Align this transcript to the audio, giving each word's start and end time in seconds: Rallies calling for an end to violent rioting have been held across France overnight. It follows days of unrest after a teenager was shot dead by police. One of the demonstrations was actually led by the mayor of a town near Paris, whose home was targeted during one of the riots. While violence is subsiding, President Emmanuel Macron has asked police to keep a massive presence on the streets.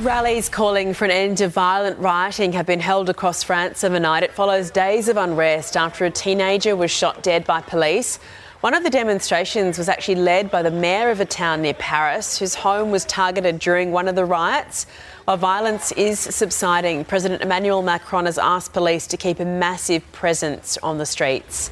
Rallies 0.00 0.48
calling 0.48 0.94
for 0.94 1.04
an 1.04 1.10
end 1.10 1.36
to 1.38 1.48
violent 1.48 1.98
rioting 1.98 2.54
have 2.54 2.64
been 2.64 2.80
held 2.80 3.10
across 3.10 3.42
France 3.42 3.84
overnight. 3.84 4.22
It 4.22 4.32
follows 4.32 4.70
days 4.70 5.08
of 5.08 5.18
unrest 5.18 5.76
after 5.76 6.06
a 6.06 6.10
teenager 6.10 6.74
was 6.74 6.90
shot 6.90 7.22
dead 7.22 7.44
by 7.44 7.60
police. 7.60 8.18
One 8.62 8.72
of 8.72 8.82
the 8.82 8.88
demonstrations 8.88 9.76
was 9.76 9.90
actually 9.90 10.14
led 10.14 10.50
by 10.50 10.62
the 10.62 10.70
mayor 10.70 11.10
of 11.10 11.20
a 11.20 11.26
town 11.26 11.60
near 11.60 11.74
Paris, 11.74 12.38
whose 12.38 12.54
home 12.54 12.90
was 12.90 13.04
targeted 13.04 13.58
during 13.58 13.92
one 13.92 14.08
of 14.08 14.14
the 14.14 14.24
riots. 14.24 14.86
While 15.26 15.36
violence 15.36 15.92
is 15.92 16.18
subsiding, 16.18 17.04
President 17.04 17.42
Emmanuel 17.42 17.82
Macron 17.82 18.24
has 18.24 18.38
asked 18.38 18.72
police 18.72 19.06
to 19.08 19.18
keep 19.18 19.38
a 19.38 19.44
massive 19.44 20.10
presence 20.12 20.78
on 20.78 20.96
the 20.96 21.04
streets. 21.04 21.70